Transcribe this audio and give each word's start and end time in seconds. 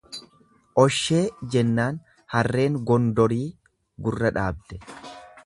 Oshee! 0.83 1.19
Jennaan 1.55 1.99
harreen 2.37 2.81
Gondorii 2.89 3.43
gurra 4.09 4.35
dhaabde. 4.41 4.83